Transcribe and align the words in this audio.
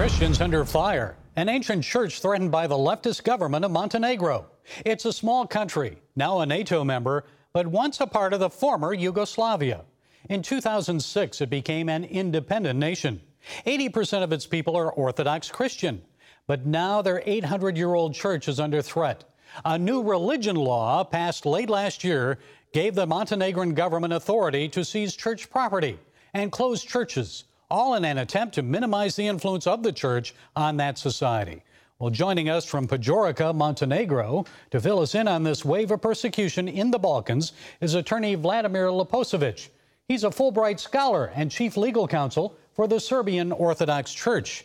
Christians 0.00 0.40
under 0.40 0.64
fire. 0.64 1.14
An 1.36 1.50
ancient 1.50 1.84
church 1.84 2.22
threatened 2.22 2.50
by 2.50 2.66
the 2.66 2.74
leftist 2.74 3.22
government 3.22 3.66
of 3.66 3.70
Montenegro. 3.70 4.46
It's 4.86 5.04
a 5.04 5.12
small 5.12 5.46
country, 5.46 5.98
now 6.16 6.40
a 6.40 6.46
NATO 6.46 6.82
member, 6.84 7.26
but 7.52 7.66
once 7.66 8.00
a 8.00 8.06
part 8.06 8.32
of 8.32 8.40
the 8.40 8.48
former 8.48 8.94
Yugoslavia. 8.94 9.84
In 10.30 10.40
2006, 10.40 11.42
it 11.42 11.50
became 11.50 11.90
an 11.90 12.04
independent 12.04 12.78
nation. 12.78 13.20
80% 13.66 14.22
of 14.22 14.32
its 14.32 14.46
people 14.46 14.74
are 14.74 14.90
Orthodox 14.90 15.50
Christian. 15.50 16.00
But 16.46 16.64
now 16.64 17.02
their 17.02 17.22
800 17.26 17.76
year 17.76 17.92
old 17.92 18.14
church 18.14 18.48
is 18.48 18.58
under 18.58 18.80
threat. 18.80 19.24
A 19.66 19.76
new 19.76 20.02
religion 20.02 20.56
law 20.56 21.04
passed 21.04 21.44
late 21.44 21.68
last 21.68 22.04
year 22.04 22.38
gave 22.72 22.94
the 22.94 23.06
Montenegrin 23.06 23.74
government 23.74 24.14
authority 24.14 24.66
to 24.70 24.82
seize 24.82 25.14
church 25.14 25.50
property 25.50 25.98
and 26.32 26.50
close 26.50 26.82
churches, 26.82 27.44
all 27.70 27.94
in 27.94 28.04
an 28.04 28.18
attempt 28.18 28.54
to 28.56 28.62
minimize 28.62 29.16
the 29.16 29.26
influence 29.26 29.66
of 29.66 29.82
the 29.82 29.92
church 29.92 30.34
on 30.56 30.76
that 30.78 30.98
society. 30.98 31.62
Well, 31.98 32.10
joining 32.10 32.48
us 32.48 32.64
from 32.64 32.88
Podgorica, 32.88 33.54
Montenegro, 33.54 34.46
to 34.70 34.80
fill 34.80 35.00
us 35.00 35.14
in 35.14 35.28
on 35.28 35.42
this 35.42 35.64
wave 35.66 35.90
of 35.90 36.00
persecution 36.00 36.66
in 36.66 36.90
the 36.90 36.98
Balkans 36.98 37.52
is 37.82 37.94
attorney 37.94 38.36
Vladimir 38.36 38.86
Leposavic. 38.86 39.68
He's 40.08 40.24
a 40.24 40.30
Fulbright 40.30 40.80
scholar 40.80 41.30
and 41.34 41.50
chief 41.50 41.76
legal 41.76 42.08
counsel 42.08 42.56
for 42.72 42.88
the 42.88 42.98
Serbian 42.98 43.52
Orthodox 43.52 44.14
Church. 44.14 44.64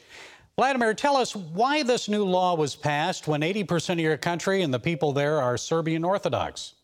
Vladimir, 0.56 0.94
tell 0.94 1.18
us 1.18 1.36
why 1.36 1.84
this 1.84 2.08
new 2.08 2.24
law 2.24 2.56
was 2.56 2.74
passed 2.74 3.28
when 3.28 3.42
80% 3.42 3.94
of 3.94 4.00
your 4.00 4.16
country 4.16 4.62
and 4.62 4.74
the 4.74 4.80
people 4.80 5.12
there 5.12 5.42
are 5.42 5.58
Serbian 5.58 6.06
Orthodox. 6.06 6.76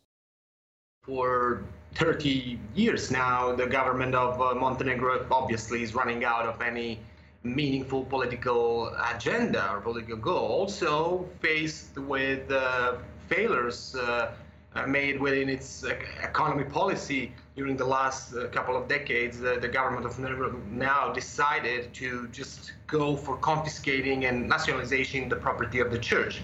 For 1.04 1.64
30 1.96 2.60
years 2.74 3.12
now, 3.12 3.54
the 3.56 3.68
government 3.68 4.16
of 4.16 4.42
uh, 4.42 4.56
Montenegro 4.56 5.26
obviously 5.30 5.84
is 5.84 5.94
running 5.94 6.24
out 6.24 6.46
of 6.46 6.62
any 6.62 7.00
meaningful 7.44 8.04
political 8.06 8.96
agenda 9.14 9.72
or 9.72 9.82
political 9.82 10.16
goal. 10.16 10.48
Also 10.48 11.28
faced 11.40 11.98
with 11.98 12.50
uh, 12.52 12.96
failures 13.28 13.96
uh, 13.96 14.34
uh 14.74 14.88
made 14.88 15.20
within 15.20 15.50
its 15.50 15.84
economy 16.24 16.64
policy 16.64 17.34
during 17.56 17.76
the 17.76 17.86
last 17.86 18.34
uh, 18.34 18.48
couple 18.48 18.78
of 18.78 18.88
decades, 18.88 19.40
the, 19.40 19.60
the 19.60 19.68
government 19.68 20.06
of 20.06 20.18
Montenegro 20.18 20.56
now 20.72 21.12
decided 21.12 21.94
to 21.94 22.28
just 22.30 22.72
go 22.88 23.16
for 23.16 23.36
confiscating 23.38 24.26
and 24.26 24.48
nationalizing 24.48 25.28
the 25.28 25.36
property 25.36 25.80
of 25.80 25.92
the 25.92 26.00
church. 26.00 26.42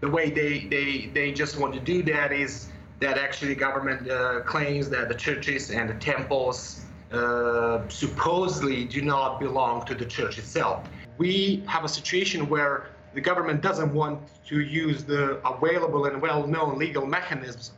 The 0.00 0.08
way 0.08 0.30
they, 0.30 0.60
they, 0.66 1.10
they 1.12 1.32
just 1.32 1.58
want 1.58 1.74
to 1.74 1.80
do 1.80 2.02
that 2.04 2.32
is 2.32 2.68
that 3.00 3.18
actually 3.18 3.54
government 3.54 4.08
uh, 4.10 4.40
claims 4.40 4.88
that 4.90 5.08
the 5.08 5.14
churches 5.14 5.70
and 5.70 5.88
the 5.88 5.94
temples 5.94 6.84
uh, 7.12 7.86
supposedly 7.88 8.84
do 8.84 9.02
not 9.02 9.40
belong 9.40 9.84
to 9.86 9.94
the 9.94 10.04
church 10.04 10.38
itself. 10.38 10.88
We 11.18 11.62
have 11.66 11.84
a 11.84 11.88
situation 11.88 12.48
where 12.48 12.88
the 13.14 13.20
government 13.20 13.60
doesn't 13.60 13.92
want 13.92 14.20
to 14.46 14.60
use 14.60 15.04
the 15.04 15.40
available 15.46 16.06
and 16.06 16.20
well-known 16.20 16.78
legal 16.78 17.06
mechanisms 17.06 17.72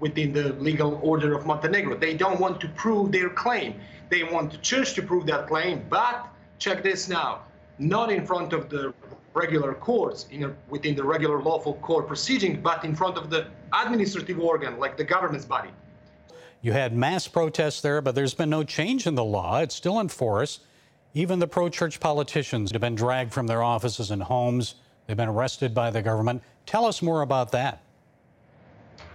within 0.00 0.32
the 0.32 0.54
legal 0.54 0.98
order 1.02 1.36
of 1.36 1.44
Montenegro. 1.44 1.96
They 1.98 2.14
don't 2.14 2.40
want 2.40 2.60
to 2.62 2.68
prove 2.68 3.12
their 3.12 3.28
claim. 3.28 3.78
They 4.08 4.24
want 4.24 4.50
the 4.52 4.58
church 4.58 4.94
to 4.94 5.02
prove 5.02 5.26
that 5.26 5.46
claim, 5.46 5.84
but 5.90 6.26
check 6.58 6.82
this 6.82 7.08
now, 7.08 7.42
not 7.78 8.10
in 8.10 8.26
front 8.26 8.52
of 8.52 8.70
the 8.70 8.94
regular 9.34 9.74
courts 9.74 10.26
a, 10.32 10.50
within 10.68 10.94
the 10.96 11.04
regular 11.04 11.42
lawful 11.42 11.74
court 11.74 12.06
proceeding, 12.06 12.60
but 12.60 12.84
in 12.84 12.94
front 12.94 13.16
of 13.16 13.30
the 13.30 13.46
administrative 13.72 14.40
organ, 14.40 14.78
like 14.78 14.96
the 14.96 15.04
government's 15.04 15.44
body. 15.44 15.70
You 16.62 16.72
had 16.72 16.94
mass 16.94 17.26
protests 17.26 17.80
there, 17.80 18.00
but 18.00 18.14
there's 18.14 18.34
been 18.34 18.50
no 18.50 18.64
change 18.64 19.06
in 19.06 19.14
the 19.14 19.24
law. 19.24 19.60
It's 19.60 19.74
still 19.74 20.00
in 20.00 20.08
force. 20.08 20.60
Even 21.14 21.38
the 21.38 21.46
pro 21.46 21.68
church 21.68 22.00
politicians 22.00 22.70
have 22.72 22.80
been 22.80 22.94
dragged 22.94 23.32
from 23.32 23.46
their 23.46 23.62
offices 23.62 24.10
and 24.10 24.22
homes. 24.22 24.74
They've 25.06 25.16
been 25.16 25.28
arrested 25.28 25.74
by 25.74 25.90
the 25.90 26.02
government. 26.02 26.42
Tell 26.66 26.84
us 26.84 27.02
more 27.02 27.22
about 27.22 27.50
that. 27.52 27.82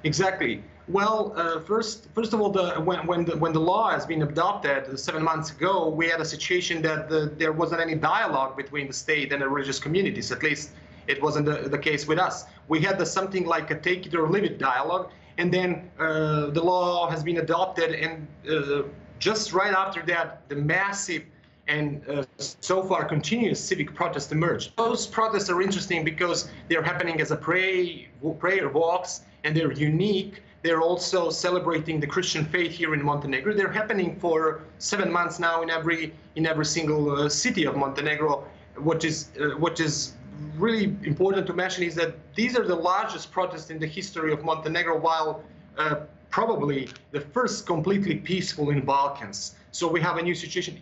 Exactly. 0.04 0.64
Well, 0.88 1.34
uh, 1.35 1.62
first, 1.62 2.07
first 2.13 2.34
of 2.34 2.41
all, 2.41 2.51
the, 2.51 2.75
when, 2.75 3.07
when, 3.07 3.25
the, 3.25 3.35
when 3.38 3.53
the 3.53 3.59
law 3.59 3.90
has 3.90 4.06
been 4.06 4.22
adopted 4.22 5.00
seven 5.00 5.23
months 5.23 5.50
ago, 5.50 5.90
we 5.90 6.07
had 6.07 6.22
a 6.22 6.25
situation 6.25 6.81
that 6.84 7.09
the, 7.09 7.34
there 7.38 7.53
wasn't 7.53 7.81
any 7.81 7.96
dialogue 7.96 8.56
between 8.56 8.88
the 8.88 8.94
state 8.94 9.34
and 9.34 9.41
the 9.41 9.50
religious 9.50 9.79
communities. 9.79 10.31
At 10.31 10.44
least 10.44 10.72
it 11.07 11.22
wasn't 11.22 11.47
the, 11.47 11.69
the 11.69 11.78
case 11.78 12.06
with 12.07 12.19
us. 12.19 12.45
We 12.68 12.81
had 12.81 13.00
the, 13.00 13.06
something 13.06 13.45
like 13.45 13.72
a 13.72 13.79
take 13.79 14.06
it 14.06 14.13
or 14.13 14.29
leave 14.29 14.44
it 14.44 14.59
dialogue, 14.59 15.09
and 15.40 15.51
then 15.51 15.90
uh, 15.97 16.47
the 16.51 16.62
law 16.63 17.09
has 17.09 17.24
been 17.24 17.38
adopted, 17.38 17.94
and 17.95 18.28
uh, 18.50 18.84
just 19.18 19.53
right 19.53 19.74
after 19.74 20.03
that, 20.03 20.47
the 20.50 20.56
massive 20.56 21.24
and 21.68 22.07
uh, 22.07 22.24
so 22.38 22.84
far 22.84 23.06
continuous 23.06 23.59
civic 23.59 23.95
protests 23.95 24.31
emerged. 24.31 24.78
Those 24.78 25.07
protests 25.07 25.50
are 25.50 25.63
interesting 25.63 26.03
because 26.06 26.47
they're 26.69 26.84
happening 26.84 27.19
as 27.22 27.31
a 27.31 27.35
pray, 27.35 28.07
prayer 28.38 28.69
walks, 28.69 29.22
and 29.44 29.57
they're 29.57 29.72
unique 29.72 30.44
they're 30.66 30.81
also 30.81 31.30
celebrating 31.30 32.00
the 32.00 32.08
Christian 32.08 32.44
faith 32.44 32.72
here 32.72 32.96
in 32.96 33.03
Montenegro. 33.06 33.53
They're 33.53 33.72
happening 33.72 34.20
for 34.20 34.62
seven 34.80 35.12
months 35.12 35.38
now 35.40 35.62
in 35.62 35.70
every 35.70 36.12
in 36.36 36.48
every 36.48 36.66
single 36.66 37.03
uh, 37.12 37.30
city 37.30 37.66
of 37.68 37.78
Montenegro. 37.78 38.44
What 38.78 39.06
is 39.06 39.30
uh, 39.40 39.58
what 39.64 39.80
is 39.80 40.14
really 40.58 40.86
important 41.04 41.46
to 41.48 41.54
mention 41.54 41.84
is 41.84 41.94
that 41.96 42.12
these 42.34 42.58
are 42.58 42.66
the 42.66 42.80
largest 42.92 43.31
protests 43.31 43.70
in 43.70 43.78
the 43.80 43.86
history 43.86 44.34
of 44.34 44.44
Montenegro, 44.44 44.98
while 45.00 45.44
uh, 45.78 45.96
probably 46.31 46.90
the 47.12 47.22
first 47.22 47.68
completely 47.68 48.16
peaceful 48.16 48.72
in 48.72 48.81
Balkans. 48.81 49.56
So 49.72 49.88
we 49.88 50.02
have 50.02 50.18
a 50.18 50.24
new 50.24 50.36
situation. 50.36 50.81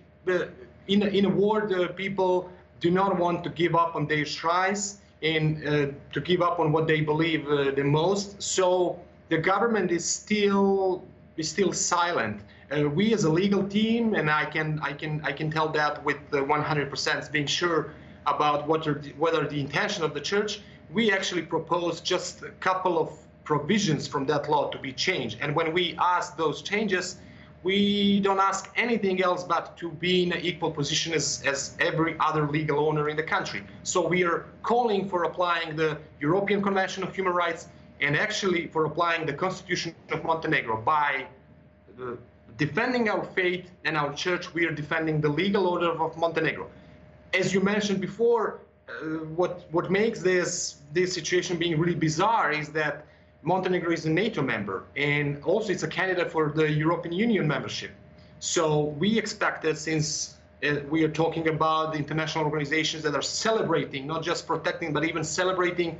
In 0.88 1.00
in 1.20 1.26
a 1.26 1.34
war, 1.42 1.58
people 2.04 2.50
do 2.80 2.90
not 2.90 3.12
want 3.24 3.44
to 3.44 3.50
give 3.50 3.76
up 3.76 3.96
on 3.98 4.08
their 4.08 4.26
shrines 4.26 5.00
and 5.22 5.46
uh, 5.68 5.88
to 6.16 6.20
give 6.22 6.42
up 6.42 6.60
on 6.60 6.72
what 6.72 6.86
they 6.88 7.02
believe 7.02 7.44
uh, 7.48 7.72
the 7.80 7.84
most. 7.84 8.42
So 8.42 9.00
the 9.34 9.40
government 9.40 9.90
is 9.92 10.06
still 10.06 11.04
is 11.38 11.50
still 11.50 11.74
silent. 11.74 12.38
Uh, 12.72 12.88
we 12.88 13.14
as 13.16 13.24
a 13.24 13.34
legal 13.42 13.64
team, 13.68 14.14
and 14.14 14.30
I 14.30 14.46
can 14.46 14.80
I 14.90 14.94
can 14.94 15.14
I 15.30 15.32
can 15.40 15.50
tell 15.50 15.70
that 15.80 15.94
with 16.08 16.20
100% 16.30 17.32
being 17.32 17.48
sure 17.48 17.80
about 18.28 18.68
what 18.68 18.88
are 18.88 18.98
the, 19.06 19.12
the 19.56 19.60
intention 19.68 20.04
of 20.04 20.14
the 20.14 20.22
church. 20.22 20.62
We 20.98 21.12
actually 21.12 21.46
propose 21.56 22.00
just 22.00 22.44
a 22.44 22.52
couple 22.68 22.96
of 23.04 23.10
provisions 23.44 24.08
from 24.08 24.24
that 24.32 24.44
law 24.54 24.70
to 24.70 24.78
be 24.78 24.94
changed. 25.08 25.38
And 25.42 25.56
when 25.56 25.74
we 25.74 25.98
ask 26.00 26.38
those 26.38 26.62
changes, 26.62 27.18
we 27.64 28.20
don't 28.20 28.44
ask 28.52 28.62
anything 28.76 29.24
else 29.24 29.44
but 29.44 29.76
to 29.82 29.90
be 30.06 30.24
in 30.24 30.32
an 30.32 30.42
equal 30.50 30.72
position 30.80 31.12
as, 31.14 31.42
as 31.54 31.76
every 31.80 32.16
other 32.20 32.44
legal 32.58 32.78
owner 32.88 33.10
in 33.10 33.18
the 33.18 33.28
country. 33.36 33.62
So 33.82 34.08
we 34.08 34.24
are 34.30 34.46
calling 34.62 35.10
for 35.10 35.24
applying 35.24 35.76
the 35.76 35.98
European 36.20 36.62
Convention 36.62 37.02
of 37.04 37.16
Human 37.16 37.34
Rights 37.34 37.68
and 38.04 38.18
actually 38.18 38.68
for 38.68 38.86
applying 38.86 39.26
the 39.26 39.34
Constitution 39.34 39.96
of 40.12 40.24
Montenegro 40.24 40.82
by 40.82 41.26
uh, 42.00 42.12
defending 42.58 43.10
our 43.10 43.24
faith 43.24 43.72
and 43.86 43.98
our 43.98 44.14
church, 44.14 44.54
we 44.54 44.66
are 44.66 44.72
defending 44.72 45.22
the 45.22 45.30
legal 45.30 45.68
order 45.68 45.92
of 45.92 46.18
Montenegro. 46.18 46.68
As 47.34 47.54
you 47.54 47.62
mentioned 47.62 48.02
before, 48.02 48.60
uh, 48.90 48.94
what 49.40 49.66
what 49.72 49.90
makes 49.90 50.20
this 50.22 50.76
this 50.92 51.14
situation 51.14 51.58
being 51.58 51.80
really 51.80 51.96
bizarre 51.96 52.52
is 52.52 52.70
that 52.70 53.06
Montenegro 53.42 53.92
is 53.92 54.06
a 54.06 54.10
NATO 54.10 54.42
member, 54.42 54.84
and 54.98 55.42
also 55.44 55.72
it's 55.72 55.84
a 55.84 55.88
candidate 55.88 56.30
for 56.32 56.52
the 56.52 56.70
European 56.70 57.14
Union 57.14 57.48
membership. 57.48 57.92
So 58.40 58.66
we 59.04 59.18
expect 59.18 59.64
that 59.64 59.78
since 59.78 60.36
uh, 60.64 60.76
we 60.90 61.04
are 61.06 61.14
talking 61.24 61.48
about 61.48 61.96
international 61.96 62.44
organizations 62.46 63.02
that 63.04 63.16
are 63.16 63.28
celebrating, 63.46 64.06
not 64.06 64.22
just 64.24 64.46
protecting, 64.46 64.92
but 64.92 65.04
even 65.06 65.24
celebrating 65.24 65.98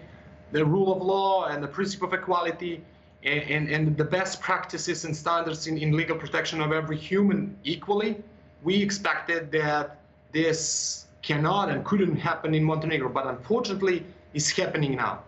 the 0.54 0.64
rule 0.64 0.96
of 0.96 1.02
law 1.02 1.48
and 1.48 1.62
the 1.62 1.68
principle 1.68 2.08
of 2.08 2.14
equality 2.14 2.82
and, 3.24 3.42
and, 3.50 3.70
and 3.70 3.98
the 3.98 4.04
best 4.04 4.40
practices 4.40 5.04
and 5.04 5.16
standards 5.16 5.68
in, 5.68 5.78
in 5.78 5.98
legal 5.98 6.16
protection 6.16 6.62
of 6.62 6.72
every 6.72 6.98
human 6.98 7.58
equally, 7.64 8.18
we 8.64 8.82
expected 8.82 9.52
that 9.52 10.00
this 10.32 11.08
cannot 11.22 11.70
and 11.70 11.84
couldn't 11.84 12.16
happen 12.16 12.54
in 12.54 12.64
Montenegro, 12.64 13.10
but 13.10 13.26
unfortunately, 13.26 14.06
it's 14.34 14.52
happening 14.52 14.96
now. 14.96 15.24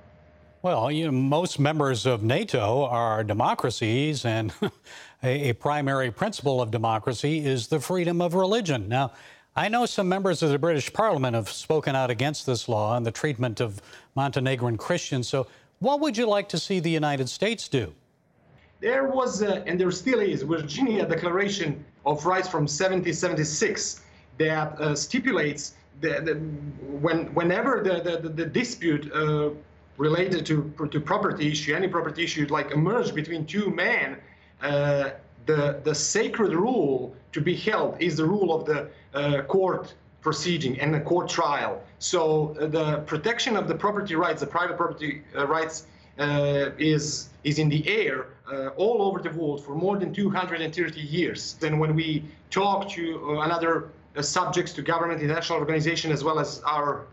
Well, 0.62 0.92
you 0.92 1.06
know, 1.06 1.12
most 1.12 1.60
members 1.60 2.06
of 2.06 2.24
NATO 2.24 2.86
are 2.86 3.24
democracies, 3.24 4.26
and 4.26 4.52
a, 5.24 5.50
a, 5.50 5.54
primary 5.54 6.12
principle 6.12 6.60
of 6.60 6.72
democracy 6.72 7.46
is 7.46 7.68
the 7.68 7.80
freedom 7.80 8.20
of 8.20 8.34
religion. 8.34 8.90
Now, 8.90 9.12
I 9.58 9.70
know 9.70 9.86
some 9.86 10.10
members 10.10 10.44
of 10.44 10.50
the 10.50 10.60
British 10.60 10.92
Parliament 10.92 11.34
have 11.34 11.50
spoken 11.50 11.96
out 11.96 12.10
against 12.10 12.46
this 12.46 12.68
law 12.68 12.98
and 12.98 13.06
the 13.06 13.12
treatment 13.12 13.62
of 13.62 13.82
Montenegrin 14.14 14.76
Christians. 14.76 15.30
So, 15.30 15.48
what 15.80 16.02
would 16.02 16.18
you 16.18 16.26
like 16.26 16.50
to 16.50 16.58
see 16.58 16.82
the 16.82 16.90
United 16.90 17.30
States 17.30 17.70
do? 17.70 17.94
There 18.82 19.08
was, 19.08 19.42
uh, 19.42 19.64
and 19.66 19.80
there 19.80 19.92
still 19.92 20.20
is, 20.20 20.42
Virginia 20.42 21.06
Declaration 21.06 21.84
of 22.06 22.26
Rights 22.26 22.50
from 22.50 22.64
1776 22.64 24.02
that 24.38 24.80
uh, 24.80 24.94
stipulates 24.94 25.76
that, 26.02 26.26
when, 26.82 27.34
whenever 27.34 27.82
the, 27.82 28.20
the, 28.20 28.30
the 28.30 28.46
dispute 28.46 29.10
uh, 29.14 29.52
related 29.98 30.46
to, 30.48 30.74
to 30.92 31.00
property 31.00 31.52
issue, 31.52 31.74
any 31.74 31.88
property 31.88 32.26
issue 32.26 32.46
like 32.50 32.72
emerge 32.72 33.14
between 33.14 33.46
two 33.46 33.70
men, 33.70 34.18
uh, 34.62 35.12
the, 35.46 35.80
the 35.84 35.96
sacred 35.96 36.54
rule 36.54 37.16
to 37.36 37.42
be 37.42 37.54
held 37.54 38.02
is 38.02 38.16
the 38.16 38.26
rule 38.26 38.56
of 38.56 38.66
the 38.66 38.80
uh, 39.14 39.42
court 39.42 39.94
proceeding 40.22 40.80
and 40.80 40.94
the 40.94 41.02
court 41.02 41.28
trial. 41.28 41.84
So 42.00 42.56
uh, 42.58 42.68
the 42.68 43.00
protection 43.12 43.58
of 43.58 43.68
the 43.68 43.76
property 43.76 44.16
rights, 44.16 44.40
the 44.40 44.48
private 44.48 44.78
property 44.78 45.22
uh, 45.36 45.46
rights, 45.46 45.86
uh, 46.18 46.70
is 46.94 47.28
is 47.44 47.60
in 47.60 47.68
the 47.68 47.82
air 47.90 48.28
uh, 48.50 48.84
all 48.84 49.02
over 49.02 49.20
the 49.20 49.32
world 49.32 49.66
for 49.66 49.76
more 49.76 49.98
than 49.98 50.14
230 50.14 51.02
years. 51.02 51.56
Then 51.60 51.78
when 51.78 51.94
we 51.94 52.24
talk 52.50 52.88
to 52.92 53.04
uh, 53.04 53.48
another 53.48 53.90
subjects, 54.22 54.72
to 54.78 54.82
government, 54.82 55.22
international 55.22 55.60
organization, 55.60 56.14
as 56.14 56.24
well 56.24 56.40
as 56.40 56.62
our 56.66 57.06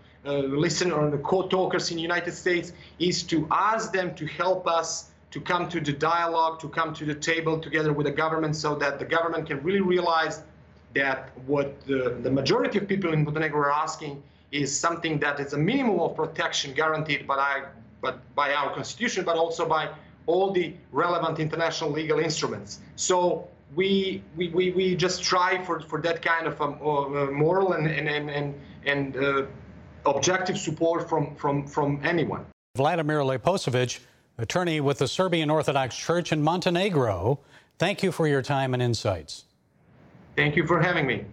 listener 0.64 1.02
and 1.04 1.12
the 1.12 1.18
co-talkers 1.18 1.90
in 1.90 1.96
the 1.96 2.06
United 2.12 2.32
States, 2.32 2.72
is 3.00 3.24
to 3.24 3.48
ask 3.50 3.92
them 3.92 4.14
to 4.14 4.24
help 4.26 4.68
us 4.68 5.10
to 5.32 5.40
come 5.40 5.68
to 5.70 5.80
the 5.80 5.92
dialogue, 5.92 6.60
to 6.60 6.68
come 6.68 6.94
to 6.94 7.04
the 7.04 7.14
table 7.14 7.58
together 7.58 7.92
with 7.92 8.06
the 8.06 8.12
government 8.12 8.54
so 8.54 8.74
that 8.76 8.98
the 8.98 9.04
government 9.04 9.46
can 9.46 9.62
really 9.62 9.80
realize 9.80 10.42
that 10.94 11.30
what 11.46 11.80
the, 11.86 12.18
the 12.22 12.30
majority 12.30 12.78
of 12.78 12.86
people 12.86 13.12
in 13.12 13.24
Montenegro 13.24 13.60
are 13.60 13.72
asking 13.72 14.22
is 14.52 14.78
something 14.78 15.18
that 15.20 15.40
is 15.40 15.54
a 15.54 15.58
minimum 15.58 15.98
of 16.00 16.14
protection 16.14 16.74
guaranteed 16.74 17.26
by, 17.26 17.64
but 18.02 18.20
by 18.34 18.52
our 18.52 18.74
constitution, 18.74 19.24
but 19.24 19.36
also 19.36 19.66
by 19.66 19.88
all 20.26 20.52
the 20.52 20.74
relevant 20.92 21.38
international 21.38 21.90
legal 21.90 22.18
instruments. 22.18 22.80
So 22.96 23.48
we, 23.74 24.22
we, 24.36 24.48
we, 24.48 24.70
we 24.72 24.94
just 24.94 25.22
try 25.22 25.64
for, 25.64 25.80
for 25.80 26.02
that 26.02 26.20
kind 26.20 26.46
of 26.46 26.60
um, 26.60 26.74
uh, 26.74 27.30
moral 27.30 27.72
and, 27.72 27.86
and, 27.86 28.30
and, 28.30 28.54
and, 28.84 29.16
uh, 29.16 29.46
objective 30.04 30.58
support 30.58 31.08
from, 31.08 31.34
from, 31.36 31.66
from 31.66 32.00
anyone. 32.04 32.44
Vladimir 32.76 33.20
Leposavic, 33.20 34.00
attorney 34.42 34.80
with 34.80 34.98
the 34.98 35.08
Serbian 35.08 35.50
Orthodox 35.50 35.96
Church 35.96 36.32
in 36.32 36.42
Montenegro, 36.42 37.38
thank 37.78 38.02
you 38.02 38.12
for 38.12 38.26
your 38.26 38.42
time 38.42 38.74
and 38.74 38.82
insights. 38.82 39.44
Thank 40.36 40.56
you 40.56 40.66
for 40.66 40.80
having 40.80 41.06
me. 41.06 41.24